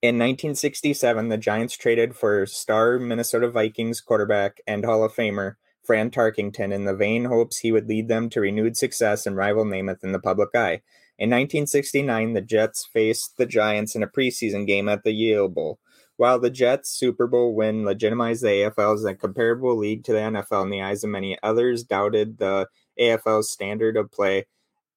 In 0.00 0.16
1967, 0.16 1.28
the 1.28 1.38
Giants 1.38 1.76
traded 1.76 2.16
for 2.16 2.44
star 2.44 2.98
Minnesota 2.98 3.48
Vikings 3.48 4.00
quarterback 4.00 4.60
and 4.66 4.84
Hall 4.84 5.04
of 5.04 5.14
Famer 5.14 5.56
Fran 5.92 6.10
Tarkenton 6.10 6.72
in 6.72 6.86
the 6.86 6.94
vain 6.94 7.26
hopes 7.26 7.58
he 7.58 7.70
would 7.70 7.86
lead 7.86 8.08
them 8.08 8.30
to 8.30 8.40
renewed 8.40 8.78
success 8.78 9.26
and 9.26 9.36
rival 9.36 9.66
Namath 9.66 10.02
in 10.02 10.12
the 10.12 10.18
public 10.18 10.48
eye. 10.54 10.80
In 11.18 11.28
1969, 11.28 12.32
the 12.32 12.40
Jets 12.40 12.88
faced 12.90 13.36
the 13.36 13.44
Giants 13.44 13.94
in 13.94 14.02
a 14.02 14.08
preseason 14.08 14.66
game 14.66 14.88
at 14.88 15.04
the 15.04 15.12
Yale 15.12 15.50
Bowl. 15.50 15.80
While 16.16 16.38
the 16.38 16.48
Jets' 16.48 16.88
Super 16.88 17.26
Bowl 17.26 17.54
win 17.54 17.84
legitimized 17.84 18.42
the 18.42 18.70
AFL 18.70 18.94
as 18.94 19.04
a 19.04 19.14
comparable 19.14 19.76
league 19.76 20.02
to 20.04 20.14
the 20.14 20.20
NFL 20.20 20.62
in 20.62 20.70
the 20.70 20.80
eyes 20.80 21.04
of 21.04 21.10
many, 21.10 21.36
others 21.42 21.84
doubted 21.84 22.38
the 22.38 22.68
AFL's 22.98 23.50
standard 23.50 23.98
of 23.98 24.10
play 24.10 24.46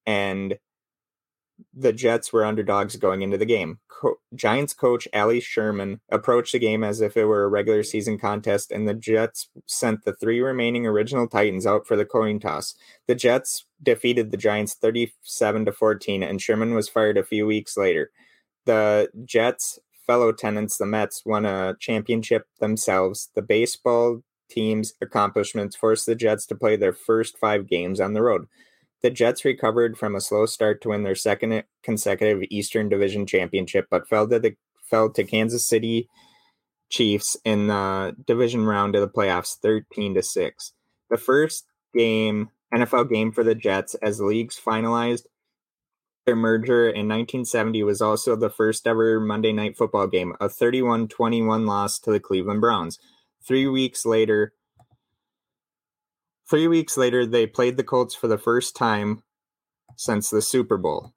and 0.06 0.58
the 1.74 1.92
Jets 1.92 2.32
were 2.32 2.44
underdogs 2.44 2.96
going 2.96 3.22
into 3.22 3.38
the 3.38 3.46
game. 3.46 3.78
Co- 3.88 4.18
Giants 4.34 4.74
coach 4.74 5.08
Allie 5.12 5.40
Sherman 5.40 6.00
approached 6.10 6.52
the 6.52 6.58
game 6.58 6.84
as 6.84 7.00
if 7.00 7.16
it 7.16 7.24
were 7.24 7.44
a 7.44 7.48
regular 7.48 7.82
season 7.82 8.18
contest, 8.18 8.70
and 8.70 8.88
the 8.88 8.94
Jets 8.94 9.48
sent 9.66 10.04
the 10.04 10.12
three 10.12 10.40
remaining 10.40 10.86
original 10.86 11.26
Titans 11.26 11.66
out 11.66 11.86
for 11.86 11.96
the 11.96 12.04
coin 12.04 12.40
toss. 12.40 12.74
The 13.06 13.14
Jets 13.14 13.66
defeated 13.82 14.30
the 14.30 14.36
Giants 14.36 14.74
37 14.74 15.66
to 15.66 15.72
14, 15.72 16.22
and 16.22 16.40
Sherman 16.40 16.74
was 16.74 16.88
fired 16.88 17.18
a 17.18 17.24
few 17.24 17.46
weeks 17.46 17.76
later. 17.76 18.10
The 18.64 19.08
Jets' 19.24 19.78
fellow 20.06 20.32
tenants, 20.32 20.78
the 20.78 20.86
Mets, 20.86 21.24
won 21.24 21.46
a 21.46 21.76
championship 21.78 22.46
themselves. 22.60 23.30
The 23.34 23.42
baseball 23.42 24.22
team's 24.48 24.94
accomplishments 25.00 25.76
forced 25.76 26.06
the 26.06 26.14
Jets 26.14 26.46
to 26.46 26.54
play 26.54 26.76
their 26.76 26.92
first 26.92 27.38
five 27.38 27.66
games 27.66 28.00
on 28.00 28.12
the 28.12 28.22
road. 28.22 28.46
The 29.02 29.10
Jets 29.10 29.44
recovered 29.44 29.98
from 29.98 30.14
a 30.14 30.20
slow 30.20 30.46
start 30.46 30.80
to 30.82 30.88
win 30.88 31.02
their 31.02 31.14
second 31.14 31.64
consecutive 31.82 32.42
Eastern 32.50 32.88
Division 32.88 33.26
championship, 33.26 33.86
but 33.90 34.08
fell 34.08 34.26
to 34.28 34.38
the 34.38 34.56
fell 34.82 35.10
to 35.10 35.24
Kansas 35.24 35.66
City 35.66 36.08
Chiefs 36.88 37.36
in 37.44 37.66
the 37.66 38.16
division 38.26 38.64
round 38.64 38.94
of 38.94 39.00
the 39.00 39.08
playoffs 39.08 39.58
13 39.58 40.14
to 40.14 40.22
6. 40.22 40.72
The 41.10 41.16
first 41.16 41.66
game 41.94 42.50
NFL 42.72 43.10
game 43.10 43.32
for 43.32 43.44
the 43.44 43.54
Jets 43.54 43.94
as 43.96 44.18
the 44.18 44.24
leagues 44.24 44.60
finalized 44.64 45.26
their 46.24 46.36
merger 46.36 46.88
in 46.88 47.08
1970 47.08 47.84
was 47.84 48.02
also 48.02 48.34
the 48.34 48.50
first 48.50 48.86
ever 48.86 49.20
Monday 49.20 49.52
night 49.52 49.76
football 49.76 50.08
game, 50.08 50.34
a 50.40 50.48
31-21 50.48 51.66
loss 51.66 52.00
to 52.00 52.10
the 52.10 52.18
Cleveland 52.18 52.60
Browns. 52.60 52.98
3 53.46 53.68
weeks 53.68 54.04
later, 54.04 54.52
Three 56.48 56.68
weeks 56.68 56.96
later, 56.96 57.26
they 57.26 57.46
played 57.46 57.76
the 57.76 57.84
Colts 57.84 58.14
for 58.14 58.28
the 58.28 58.38
first 58.38 58.76
time 58.76 59.22
since 59.96 60.30
the 60.30 60.42
Super 60.42 60.76
Bowl. 60.76 61.12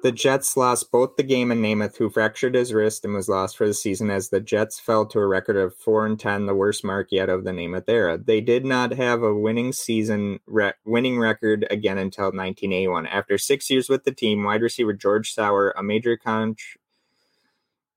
The 0.00 0.12
Jets 0.12 0.56
lost 0.56 0.92
both 0.92 1.16
the 1.16 1.24
game 1.24 1.50
and 1.50 1.64
Namath, 1.64 1.96
who 1.96 2.08
fractured 2.08 2.54
his 2.54 2.72
wrist 2.72 3.04
and 3.04 3.14
was 3.14 3.28
lost 3.28 3.56
for 3.56 3.66
the 3.66 3.74
season, 3.74 4.10
as 4.10 4.28
the 4.28 4.38
Jets 4.38 4.78
fell 4.78 5.04
to 5.06 5.18
a 5.18 5.26
record 5.26 5.56
of 5.56 5.74
four 5.74 6.06
and 6.06 6.20
ten, 6.20 6.46
the 6.46 6.54
worst 6.54 6.84
mark 6.84 7.08
yet 7.10 7.28
of 7.28 7.42
the 7.42 7.50
Namath 7.50 7.88
era. 7.88 8.16
They 8.16 8.40
did 8.40 8.64
not 8.64 8.92
have 8.92 9.24
a 9.24 9.34
winning 9.34 9.72
season, 9.72 10.38
re- 10.46 10.74
winning 10.84 11.18
record 11.18 11.66
again 11.68 11.98
until 11.98 12.26
1981. 12.26 13.08
After 13.08 13.38
six 13.38 13.68
years 13.70 13.88
with 13.88 14.04
the 14.04 14.12
team, 14.12 14.44
wide 14.44 14.62
receiver 14.62 14.92
George 14.92 15.32
Sauer, 15.32 15.74
a 15.76 15.82
major 15.82 16.16
con- 16.16 16.54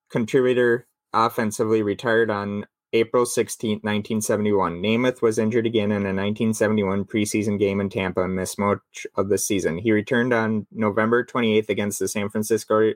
contributor 0.10 0.88
offensively, 1.14 1.84
retired 1.84 2.32
on 2.32 2.66
April 2.94 3.26
16, 3.26 3.78
1971. 3.78 4.82
Namath 4.82 5.22
was 5.22 5.40
injured 5.40 5.66
again 5.66 5.92
in 5.92 6.04
a 6.04 6.14
1971 6.14 7.06
preseason 7.06 7.58
game 7.58 7.80
in 7.80 7.90
Tampa 7.90 8.24
and 8.24 8.36
missed 8.36 8.60
much 8.60 9.08
of 9.16 9.30
the 9.30 9.38
season. 9.38 9.78
He 9.78 9.92
returned 9.92 10.34
on 10.34 10.68
November 10.72 11.24
28th 11.24 11.70
against 11.70 12.00
the 12.00 12.08
San 12.08 12.30
Francisco 12.30 12.94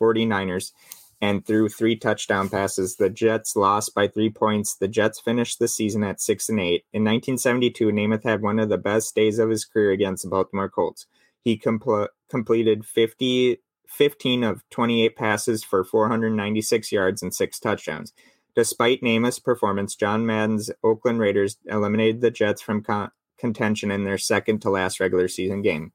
49ers 0.00 0.72
and 1.20 1.44
threw 1.44 1.68
three 1.68 1.96
touchdown 1.96 2.48
passes. 2.48 2.96
The 2.96 3.10
Jets 3.10 3.56
lost 3.56 3.94
by 3.94 4.08
three 4.08 4.30
points. 4.30 4.74
The 4.74 4.88
Jets 4.88 5.20
finished 5.20 5.58
the 5.58 5.68
season 5.68 6.04
at 6.04 6.20
6 6.20 6.48
and 6.48 6.60
8. 6.60 6.84
In 6.92 7.04
1972, 7.04 7.90
Namath 7.90 8.24
had 8.24 8.42
one 8.42 8.58
of 8.58 8.68
the 8.68 8.78
best 8.78 9.14
days 9.14 9.38
of 9.38 9.50
his 9.50 9.64
career 9.64 9.92
against 9.92 10.24
the 10.24 10.30
Baltimore 10.30 10.68
Colts. 10.68 11.06
He 11.40 11.58
compl- 11.58 12.08
completed 12.28 12.84
50, 12.84 13.58
15 13.88 14.44
of 14.44 14.68
28 14.70 15.16
passes 15.16 15.64
for 15.64 15.84
496 15.84 16.90
yards 16.90 17.22
and 17.22 17.34
six 17.34 17.60
touchdowns. 17.60 18.12
Despite 18.54 19.02
Namath's 19.02 19.38
performance, 19.38 19.94
John 19.94 20.26
Madden's 20.26 20.70
Oakland 20.84 21.20
Raiders 21.20 21.56
eliminated 21.66 22.20
the 22.20 22.30
Jets 22.30 22.60
from 22.60 22.82
con- 22.82 23.10
contention 23.38 23.90
in 23.90 24.04
their 24.04 24.18
second 24.18 24.60
to 24.60 24.70
last 24.70 25.00
regular 25.00 25.28
season 25.28 25.62
game. 25.62 25.92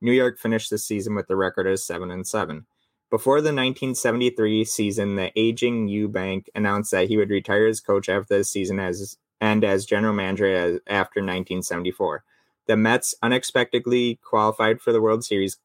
New 0.00 0.12
York 0.12 0.38
finished 0.38 0.70
the 0.70 0.78
season 0.78 1.14
with 1.14 1.28
the 1.28 1.36
record 1.36 1.66
as 1.66 1.84
7 1.84 2.10
and 2.10 2.26
7. 2.26 2.66
Before 3.10 3.40
the 3.40 3.48
1973 3.48 4.64
season, 4.64 5.16
the 5.16 5.32
aging 5.36 5.88
Ewbank 5.88 6.46
announced 6.54 6.90
that 6.92 7.08
he 7.08 7.16
would 7.16 7.30
retire 7.30 7.66
as 7.66 7.80
coach 7.80 8.08
after 8.08 8.38
the 8.38 8.44
season 8.44 8.78
as 8.78 9.18
and 9.40 9.64
as 9.64 9.86
general 9.86 10.12
manager 10.12 10.46
as, 10.54 10.80
after 10.86 11.20
1974. 11.20 12.24
The 12.66 12.76
Mets 12.76 13.14
unexpectedly 13.22 14.20
qualified 14.22 14.80
for 14.80 14.92
the 14.92 15.00
World 15.00 15.24
Series, 15.24 15.58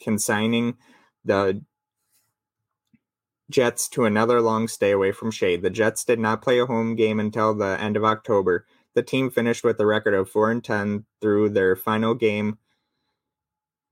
consigning 0.00 0.76
the 1.24 1.60
Jets 3.50 3.88
to 3.90 4.04
another 4.04 4.40
long 4.40 4.68
stay 4.68 4.90
away 4.90 5.12
from 5.12 5.30
Shea. 5.30 5.56
The 5.56 5.70
Jets 5.70 6.04
did 6.04 6.18
not 6.18 6.42
play 6.42 6.58
a 6.58 6.66
home 6.66 6.96
game 6.96 7.20
until 7.20 7.54
the 7.54 7.80
end 7.80 7.96
of 7.96 8.04
October. 8.04 8.66
The 8.94 9.02
team 9.02 9.30
finished 9.30 9.62
with 9.62 9.78
a 9.80 9.86
record 9.86 10.14
of 10.14 10.30
4 10.30 10.50
and 10.50 10.64
10 10.64 11.04
through 11.20 11.50
their 11.50 11.76
final 11.76 12.14
game, 12.14 12.58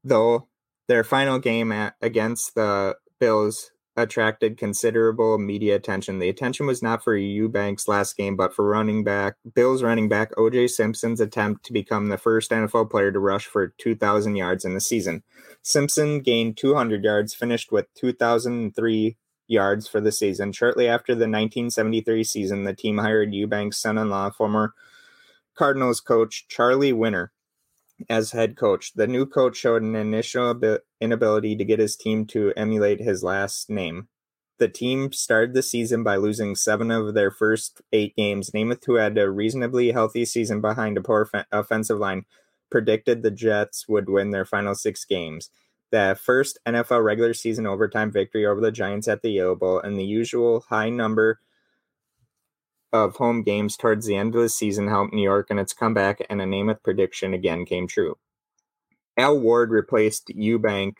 though 0.03 0.49
their 0.89 1.05
final 1.05 1.39
game 1.39 1.73
at, 1.73 1.95
against 2.01 2.55
the 2.55 2.97
Bills 3.21 3.71
attracted 3.97 4.59
considerable 4.59 5.39
media 5.39 5.77
attention. 5.77 6.19
The 6.19 6.29
attention 6.29 6.67
was 6.67 6.83
not 6.83 7.05
for 7.05 7.17
Ewbank's 7.17 7.87
last 7.87 8.17
game, 8.17 8.35
but 8.35 8.53
for 8.53 8.67
running 8.67 9.05
back 9.05 9.37
Bills 9.55 9.83
running 9.83 10.09
back 10.09 10.35
OJ 10.35 10.69
Simpson's 10.71 11.21
attempt 11.21 11.65
to 11.67 11.73
become 11.73 12.09
the 12.09 12.19
first 12.19 12.51
NFL 12.51 12.91
player 12.91 13.13
to 13.13 13.21
rush 13.21 13.47
for 13.47 13.69
2,000 13.79 14.35
yards 14.35 14.65
in 14.65 14.75
the 14.75 14.81
season. 14.81 15.23
Simpson 15.63 16.21
gained 16.21 16.57
200 16.57 17.05
yards, 17.05 17.35
finished 17.35 17.71
with 17.71 17.87
2,003 17.95 19.17
yards 19.47 19.89
for 19.89 20.01
the 20.01 20.13
season. 20.13 20.53
Shortly 20.53 20.89
after 20.89 21.13
the 21.15 21.27
1973 21.27 22.25
season, 22.25 22.65
the 22.65 22.75
team 22.75 22.99
hired 22.99 23.33
Ewbank's 23.33 23.79
son 23.79 23.99
in 23.99 24.11
law, 24.11 24.31
former 24.31 24.75
Cardinals 25.55 26.01
coach 26.01 26.47
Charlie 26.49 26.93
Winner, 26.93 27.33
as 28.09 28.33
head 28.33 28.57
coach. 28.57 28.93
The 28.95 29.07
new 29.07 29.27
coach 29.27 29.57
showed 29.57 29.83
an 29.83 29.95
initial 29.95 30.59
inability 31.01 31.57
to 31.57 31.65
get 31.65 31.79
his 31.79 31.97
team 31.97 32.27
to 32.27 32.53
emulate 32.57 33.01
his 33.01 33.23
last 33.23 33.71
name. 33.71 34.09
The 34.59 34.69
team 34.69 35.13
started 35.13 35.55
the 35.55 35.63
season 35.63 36.03
by 36.05 36.17
losing 36.17 36.55
seven 36.55 36.91
of 36.91 37.15
their 37.15 37.31
first 37.31 37.83
eight 37.93 38.15
games. 38.17 38.51
Namath, 38.51 38.85
who 38.85 38.95
had 38.95 39.19
a 39.19 39.31
reasonably 39.31 39.91
healthy 39.91 40.25
season 40.25 40.61
behind 40.61 40.97
a 40.97 41.03
poor 41.03 41.29
offensive 41.51 41.99
line, 41.99 42.25
predicted 42.71 43.23
the 43.23 43.31
Jets 43.31 43.89
would 43.89 44.09
win 44.09 44.31
their 44.31 44.45
final 44.45 44.75
six 44.75 45.05
games 45.05 45.51
the 45.95 46.19
first 46.21 46.59
NFL 46.67 47.05
regular 47.05 47.33
season 47.33 47.69
overtime 47.69 48.11
victory 48.11 48.45
over 48.45 48.61
the 48.61 48.73
Giants 48.73 49.07
at 49.07 49.23
the 49.23 49.31
Yale 49.31 49.55
Bowl, 49.55 49.79
and 49.79 49.97
the 49.97 50.05
usual 50.05 50.65
high 50.69 50.91
number 50.91 51.39
of 52.93 53.15
home 53.15 53.45
games 53.45 53.77
towards 53.77 54.05
the 54.05 54.17
end 54.17 54.35
of 54.35 54.43
the 54.43 54.49
season 54.49 54.89
helped 54.89 55.15
New 55.15 55.23
York 55.23 55.53
in 55.53 55.59
its 55.61 55.73
comeback, 55.73 56.21
and 56.29 56.43
a 56.43 56.47
Namath 56.47 56.83
prediction 56.83 57.33
again 57.33 57.65
came 57.65 57.87
true. 57.87 58.19
Al 59.17 59.39
Ward 59.39 59.71
replaced 59.71 60.33
Ewbank 60.37 60.95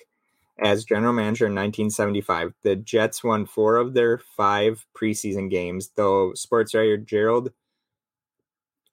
as 0.63 0.85
general 0.85 1.13
manager 1.13 1.47
in 1.47 1.57
1975. 1.57 2.55
The 2.63 2.77
Jets 2.77 3.25
won 3.25 3.47
four 3.47 3.75
of 3.79 3.95
their 3.95 4.19
five 4.19 4.87
preseason 4.97 5.51
games, 5.51 5.91
though 5.97 6.35
sports 6.35 6.73
writer 6.73 6.99
Gerald, 6.99 7.51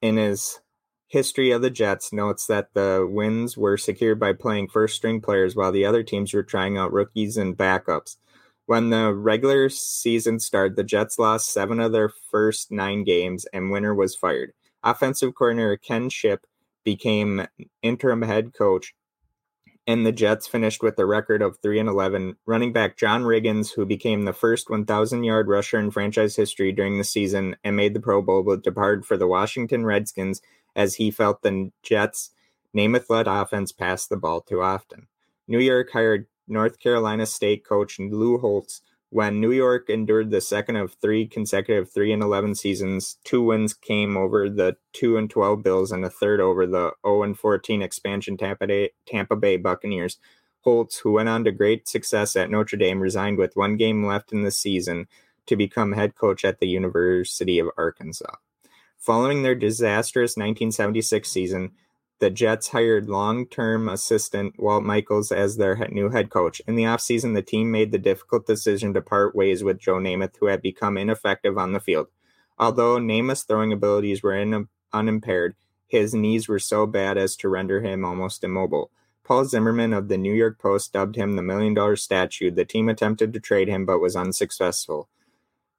in 0.02 0.18
his 0.18 0.62
history 1.12 1.52
of 1.52 1.62
the 1.62 1.70
Jets, 1.70 2.14
notes 2.14 2.48
that 2.48 2.74
the 2.74 3.06
wins 3.10 3.58
were 3.58 3.78
secured 3.78 4.18
by 4.18 4.32
playing 4.32 4.70
first 4.70 4.96
string 4.96 5.20
players 5.20 5.58
while 5.58 5.74
the 5.74 5.86
other 5.86 6.04
teams 6.04 6.34
were 6.34 6.42
trying 6.42 6.78
out 6.78 6.94
rookies 6.94 7.36
and 7.36 7.58
backups. 7.58 8.16
When 8.66 8.92
the 8.92 9.14
regular 9.14 9.68
season 9.68 10.40
started, 10.40 10.78
the 10.78 10.86
Jets 10.86 11.20
lost 11.20 11.52
seven 11.52 11.82
of 11.82 11.92
their 11.92 12.08
first 12.08 12.72
nine 12.72 13.04
games, 13.04 13.46
and 13.52 13.72
Winner 13.72 13.94
was 13.94 14.16
fired. 14.16 14.54
Offensive 14.84 15.36
coordinator 15.36 15.76
Ken 15.76 16.10
Shipp 16.10 16.48
became 16.86 17.46
interim 17.84 18.22
head 18.22 18.54
coach 18.54 18.96
and 19.88 20.06
the 20.06 20.12
Jets 20.12 20.48
finished 20.48 20.84
with 20.84 20.98
a 21.00 21.06
record 21.06 21.42
of 21.42 21.58
3 21.62 21.80
and 21.80 21.90
11. 21.90 22.38
Running 22.46 22.72
back 22.72 22.98
John 22.98 23.24
Riggins, 23.24 23.74
who 23.74 23.86
became 23.86 24.24
the 24.24 24.34
first 24.34 24.70
1,000 24.70 25.24
yard 25.24 25.48
rusher 25.48 25.80
in 25.80 25.92
franchise 25.92 26.36
history 26.36 26.72
during 26.72 26.98
the 26.98 27.04
season 27.04 27.56
and 27.64 27.76
made 27.76 27.94
the 27.94 28.00
Pro 28.00 28.22
Bowl, 28.22 28.44
but 28.44 28.64
departed 28.64 29.06
for 29.06 29.18
the 29.18 29.28
Washington 29.28 29.86
Redskins 29.86 30.42
as 30.76 30.96
he 30.96 31.12
felt 31.12 31.42
the 31.42 31.72
Jets' 31.84 32.32
Namath 32.76 33.10
led 33.10 33.28
offense 33.28 33.72
passed 33.72 34.10
the 34.10 34.18
ball 34.18 34.42
too 34.42 34.62
often. 34.62 35.08
New 35.48 35.60
York 35.60 35.92
hired 35.92 36.28
North 36.48 36.80
Carolina 36.80 37.26
State 37.26 37.66
coach 37.66 38.00
Lou 38.00 38.38
Holtz 38.38 38.82
when 39.12 39.42
New 39.42 39.52
York 39.52 39.90
endured 39.90 40.32
the 40.32 40.40
second 40.40 40.78
of 40.78 40.94
three 40.94 41.28
consecutive 41.28 41.92
3 41.92 42.14
and 42.14 42.24
11 42.24 42.56
seasons, 42.56 43.18
two 43.26 43.44
wins 43.44 43.74
came 43.74 44.16
over 44.16 44.50
the 44.50 44.78
2 44.94 45.18
and 45.18 45.30
12 45.30 45.62
Bills 45.62 45.92
and 45.92 46.06
a 46.06 46.10
third 46.10 46.40
over 46.40 46.66
the 46.66 46.94
0 47.06 47.24
and 47.24 47.38
14 47.38 47.82
expansion 47.82 48.38
Tampa 48.38 48.68
Bay, 48.68 48.92
Tampa 49.06 49.36
Bay 49.36 49.58
Buccaneers. 49.58 50.18
Holtz, 50.62 51.00
who 51.00 51.12
went 51.12 51.28
on 51.28 51.44
to 51.44 51.52
great 51.52 51.90
success 51.90 52.38
at 52.38 52.50
Notre 52.50 52.78
Dame, 52.78 53.02
resigned 53.02 53.38
with 53.38 53.58
one 53.58 53.76
game 53.76 54.06
left 54.06 54.32
in 54.32 54.44
the 54.44 54.52
season 54.52 55.08
to 55.46 55.58
become 55.58 55.92
head 55.92 56.16
coach 56.16 56.46
at 56.46 56.60
the 56.60 56.70
University 56.70 57.60
of 57.60 57.68
Arkansas. 57.78 58.36
Following 59.02 59.42
their 59.42 59.56
disastrous 59.56 60.38
1976 60.38 61.28
season, 61.28 61.72
the 62.20 62.30
Jets 62.30 62.68
hired 62.68 63.10
long 63.10 63.48
term 63.48 63.90
assistant 63.90 64.60
Walt 64.60 64.84
Michaels 64.84 65.32
as 65.32 65.58
their 65.58 65.76
new 65.90 66.10
head 66.10 66.30
coach. 66.30 66.62
In 66.68 66.76
the 66.76 66.84
offseason, 66.84 67.34
the 67.34 67.42
team 67.42 67.72
made 67.72 67.92
the 67.92 67.98
difficult 67.98 68.46
decision 68.46 68.94
to 68.94 69.02
part 69.02 69.36
ways 69.36 69.64
with 69.64 69.80
Joe 69.80 69.96
Namath, 69.96 70.36
who 70.40 70.46
had 70.46 70.62
become 70.62 71.00
ineffective 71.00 71.58
on 71.58 71.74
the 71.74 71.80
field. 71.80 72.10
Although 72.60 73.00
Namath's 73.00 73.42
throwing 73.42 73.74
abilities 73.74 74.22
were 74.22 74.36
in, 74.36 74.68
unimpaired, 74.94 75.56
his 75.88 76.14
knees 76.14 76.48
were 76.48 76.60
so 76.60 76.86
bad 76.86 77.18
as 77.18 77.36
to 77.38 77.50
render 77.50 77.82
him 77.82 78.06
almost 78.06 78.44
immobile. 78.44 78.92
Paul 79.24 79.46
Zimmerman 79.46 79.94
of 79.94 80.10
the 80.10 80.18
New 80.20 80.34
York 80.34 80.60
Post 80.60 80.94
dubbed 80.94 81.16
him 81.16 81.34
the 81.34 81.42
million 81.42 81.74
dollar 81.74 81.96
statue. 81.96 82.52
The 82.52 82.66
team 82.66 82.88
attempted 82.88 83.34
to 83.34 83.40
trade 83.40 83.68
him 83.68 83.84
but 83.84 84.00
was 84.00 84.16
unsuccessful 84.16 85.10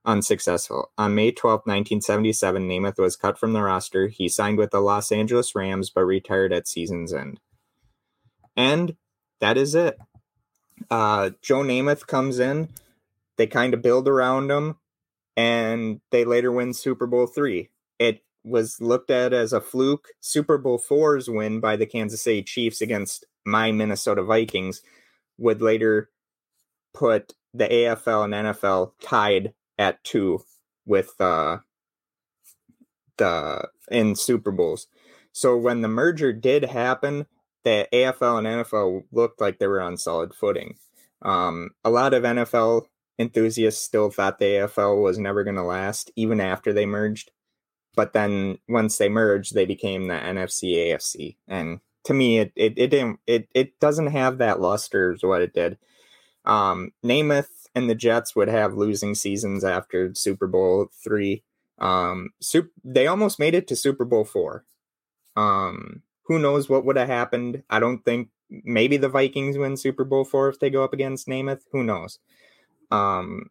unsuccessful. 0.05 0.91
On 0.99 1.15
May 1.15 1.31
12, 1.31 1.61
1977, 1.61 2.69
Namath 2.69 2.99
was 2.99 3.17
cut 3.17 3.39
from 3.39 3.53
the 3.53 3.63
roster. 3.63 4.09
He 4.09 4.29
signed 4.29 4.59
with 4.59 4.71
the 4.71 4.81
Los 4.81 5.13
Angeles 5.13 5.55
Rams 5.55 5.91
but 5.91 6.05
retired 6.05 6.53
at 6.53 6.69
season's 6.69 7.13
end. 7.13 7.41
And 8.57 8.97
that 9.41 9.57
is 9.57 9.75
it. 9.75 9.99
Uh, 10.91 11.31
Joe 11.41 11.61
Namath 11.61 12.07
comes 12.07 12.39
in. 12.39 12.69
They 13.37 13.47
kind 13.47 13.75
of 13.75 13.83
build 13.83 14.09
around 14.09 14.51
him, 14.51 14.77
and 15.37 16.01
they 16.11 16.25
later 16.25 16.53
win 16.53 16.75
Super 16.75 17.07
Bowl 17.07 17.27
three. 17.27 17.71
It 17.99 18.23
was 18.45 18.81
looked 18.81 19.11
at 19.11 19.33
as 19.33 19.53
a 19.53 19.61
fluke. 19.61 20.09
Super 20.21 20.59
Bowl 20.59 20.79
four's 20.79 21.31
win 21.31 21.61
by 21.61 21.77
the 21.77 21.87
Kansas 21.87 22.23
City 22.23 22.43
Chiefs 22.43 22.81
against 22.81 23.25
my 23.47 23.73
Minnesota 23.73 24.23
Vikings 24.23 24.83
would 25.39 25.63
later 25.63 26.11
put 26.93 27.33
the 27.55 27.67
AFL 27.67 28.25
and 28.25 28.35
NFL 28.35 28.93
tied 29.01 29.55
at 29.79 30.03
two 30.05 30.41
with 30.87 31.13
uh 31.21 31.59
the 33.19 33.69
in 33.91 34.17
Super 34.17 34.51
Bowls. 34.51 34.87
So 35.33 35.57
when 35.57 35.81
the 35.81 35.89
merger 35.89 36.33
did 36.33 36.65
happen, 36.65 37.27
the 37.65 37.89
AFL 37.93 38.39
and 38.39 38.47
NFL 38.47 39.05
looked 39.13 39.41
like 39.41 39.59
they 39.59 39.67
were 39.67 39.81
on 39.81 39.97
solid 39.97 40.35
footing. 40.35 40.77
Um, 41.23 41.71
a 41.85 41.91
lot 41.91 42.15
of 42.15 42.25
NFL 42.25 42.87
enthusiasts 43.19 43.83
still 43.83 44.11
thought 44.11 44.39
the 44.39 44.45
AFL 44.47 45.03
was 45.03 45.19
never 45.19 45.45
going 45.45 45.57
to 45.57 45.63
last, 45.63 46.11
even 46.17 46.41
after 46.41 46.73
they 46.73 46.87
merged. 46.87 47.31
But 47.95 48.13
then 48.13 48.59
once 48.69 48.99
they 48.99 49.09
merged, 49.09 49.55
they 49.55 49.67
became 49.67 50.09
the 50.09 50.15
NFC 50.15 50.77
AFC, 50.77 51.37
and 51.47 51.81
to 52.05 52.15
me, 52.15 52.39
it 52.39 52.53
it 52.57 52.73
it 52.79 52.89
didn't 52.89 53.21
it 53.27 53.49
it 53.55 53.79
doesn't 53.81 54.09
have 54.09 54.39
that 54.39 54.61
luster 54.61 55.13
as 55.13 55.23
what 55.23 55.43
it 55.43 55.53
did. 55.53 55.77
Um, 56.47 56.93
Namath 57.05 57.62
and 57.75 57.89
the 57.89 57.95
Jets 57.95 58.37
would 58.37 58.49
have 58.49 58.75
losing 58.75 59.15
seasons 59.15 59.65
after 59.65 60.15
Super 60.15 60.47
Bowl 60.47 60.89
three. 61.03 61.43
Um, 61.79 62.31
super, 62.41 62.71
they 62.85 63.07
almost 63.07 63.39
made 63.39 63.55
it 63.55 63.67
to 63.69 63.77
Super 63.77 64.05
Bowl 64.05 64.25
four. 64.25 64.65
Um, 65.37 66.03
who 66.25 66.39
knows 66.39 66.69
what 66.69 66.85
would 66.85 66.97
have 66.97 67.09
happened? 67.09 67.63
I 67.71 67.81
don't 67.81 68.05
think 68.05 68.29
maybe 68.51 68.97
the 68.97 69.09
Vikings 69.09 69.57
win 69.57 69.77
Super 69.77 70.05
Bowl 70.05 70.25
four 70.25 70.49
if 70.49 70.61
they 70.61 70.71
go 70.71 70.85
up 70.85 70.93
against 70.93 71.27
Namath. 71.27 71.63
Who 71.73 71.83
knows? 71.83 72.19
Um, 72.91 73.51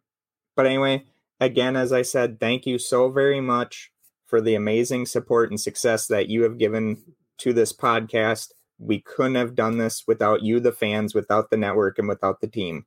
but 0.54 0.66
anyway, 0.66 1.04
again, 1.40 1.76
as 1.76 1.92
I 1.92 2.02
said, 2.02 2.38
thank 2.38 2.64
you 2.66 2.78
so 2.78 3.10
very 3.10 3.40
much 3.40 3.90
for 4.26 4.40
the 4.40 4.54
amazing 4.54 5.06
support 5.06 5.50
and 5.50 5.60
success 5.60 6.06
that 6.06 6.28
you 6.28 6.44
have 6.44 6.58
given 6.58 7.02
to 7.38 7.52
this 7.52 7.72
podcast. 7.72 8.52
We 8.78 9.00
couldn't 9.00 9.34
have 9.34 9.54
done 9.54 9.78
this 9.78 10.04
without 10.06 10.42
you, 10.42 10.60
the 10.60 10.72
fans, 10.72 11.14
without 11.14 11.50
the 11.50 11.56
network, 11.56 11.98
and 11.98 12.08
without 12.08 12.40
the 12.40 12.48
team. 12.48 12.86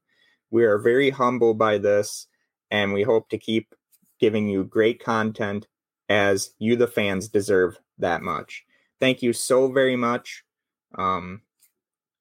We 0.56 0.64
are 0.64 0.78
very 0.78 1.10
humbled 1.10 1.58
by 1.58 1.80
this, 1.80 2.28
and 2.72 2.94
we 2.94 3.04
hope 3.04 3.28
to 3.28 3.38
keep 3.38 3.76
giving 4.22 4.48
you 4.48 4.64
great 4.64 5.04
content 5.04 5.68
as 6.08 6.52
you, 6.60 6.78
the 6.78 6.88
fans, 6.88 7.28
deserve 7.28 7.78
that 7.98 8.22
much. 8.22 8.64
Thank 9.02 9.22
you 9.22 9.34
so 9.34 9.70
very 9.70 9.98
much. 9.98 10.46
Um, 10.98 11.42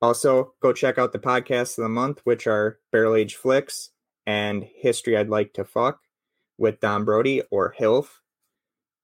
also, 0.02 0.54
go 0.60 0.72
check 0.72 0.98
out 0.98 1.12
the 1.12 1.20
podcasts 1.20 1.78
of 1.78 1.84
the 1.84 1.88
month, 1.88 2.22
which 2.24 2.48
are 2.48 2.80
Barrel 2.90 3.14
Age 3.14 3.36
Flicks 3.36 3.90
and 4.26 4.64
History 4.64 5.16
I'd 5.16 5.28
Like 5.28 5.52
to 5.52 5.64
Fuck 5.64 6.00
with 6.58 6.80
Dawn 6.80 7.04
Brodey 7.04 7.42
or 7.52 7.76
HILF. 7.78 8.18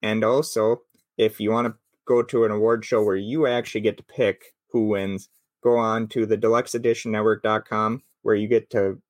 And 0.01 0.25
also, 0.25 0.81
if 1.17 1.39
you 1.39 1.51
want 1.51 1.67
to 1.67 1.75
go 2.03 2.21
to 2.21 2.43
an 2.43 2.51
award 2.51 2.83
show 2.83 3.01
where 3.01 3.15
you 3.15 3.47
actually 3.47 3.79
get 3.79 3.95
to 3.95 4.03
pick 4.03 4.53
who 4.71 4.89
wins, 4.89 5.29
go 5.63 5.77
on 5.77 6.09
to 6.09 6.25
the 6.25 6.37
deluxeeditionnetwork.com 6.37 8.03
where 8.23 8.35
you 8.35 8.49
get 8.49 8.69
to 8.71 9.01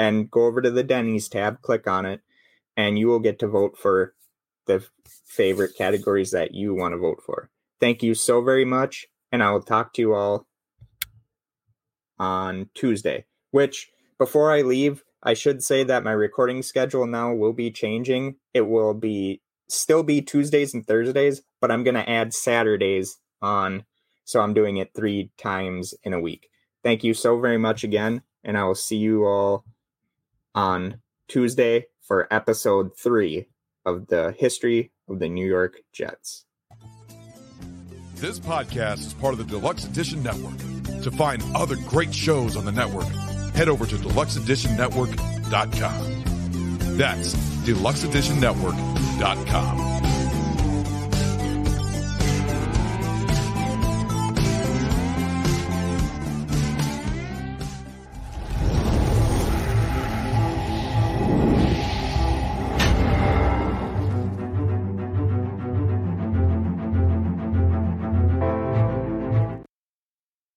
and 0.00 0.30
go 0.30 0.46
over 0.46 0.62
to 0.62 0.70
the 0.70 0.82
Denny's 0.82 1.28
tab, 1.28 1.60
click 1.60 1.86
on 1.86 2.06
it, 2.06 2.22
and 2.74 2.98
you 2.98 3.06
will 3.06 3.18
get 3.18 3.38
to 3.40 3.46
vote 3.46 3.76
for 3.76 4.14
the 4.66 4.82
favorite 5.26 5.76
categories 5.76 6.30
that 6.30 6.54
you 6.54 6.74
want 6.74 6.94
to 6.94 6.98
vote 6.98 7.20
for. 7.22 7.50
Thank 7.80 8.02
you 8.02 8.14
so 8.14 8.40
very 8.40 8.64
much, 8.64 9.06
and 9.30 9.42
I 9.42 9.50
will 9.50 9.60
talk 9.60 9.92
to 9.92 10.00
you 10.00 10.14
all 10.14 10.46
on 12.18 12.70
Tuesday. 12.74 13.26
Which, 13.50 13.90
before 14.18 14.50
I 14.50 14.62
leave, 14.62 15.04
I 15.22 15.34
should 15.34 15.62
say 15.62 15.84
that 15.84 16.02
my 16.02 16.12
recording 16.12 16.62
schedule 16.62 17.06
now 17.06 17.34
will 17.34 17.52
be 17.52 17.70
changing. 17.70 18.36
It 18.54 18.62
will 18.62 18.94
be 18.94 19.42
still 19.68 20.02
be 20.02 20.22
Tuesdays 20.22 20.72
and 20.72 20.86
Thursdays, 20.86 21.42
but 21.60 21.70
I'm 21.70 21.84
going 21.84 21.94
to 21.94 22.08
add 22.08 22.32
Saturdays 22.32 23.18
on. 23.42 23.84
So 24.24 24.40
I'm 24.40 24.54
doing 24.54 24.78
it 24.78 24.94
three 24.94 25.30
times 25.36 25.92
in 26.04 26.14
a 26.14 26.20
week. 26.20 26.48
Thank 26.82 27.04
you 27.04 27.12
so 27.12 27.38
very 27.38 27.58
much 27.58 27.84
again, 27.84 28.22
and 28.42 28.56
I 28.56 28.64
will 28.64 28.74
see 28.74 28.96
you 28.96 29.26
all 29.26 29.66
on 30.54 31.00
Tuesday 31.28 31.86
for 32.00 32.32
episode 32.32 32.96
three 32.96 33.48
of 33.84 34.06
the 34.08 34.34
history 34.38 34.90
of 35.08 35.18
the 35.18 35.28
New 35.28 35.46
York 35.46 35.82
Jets. 35.92 36.46
This 38.16 38.38
podcast 38.38 39.06
is 39.06 39.14
part 39.14 39.32
of 39.32 39.38
the 39.38 39.44
Deluxe 39.44 39.84
Edition 39.84 40.22
Network. 40.22 40.58
To 41.02 41.10
find 41.10 41.42
other 41.54 41.76
great 41.88 42.14
shows 42.14 42.54
on 42.56 42.66
the 42.66 42.72
network, 42.72 43.08
head 43.54 43.70
over 43.70 43.86
to 43.86 43.96
deluxeeditionnetwork.com. 43.96 46.96
That's 46.98 47.34
deluxeeditionnetwork.com. 47.34 49.89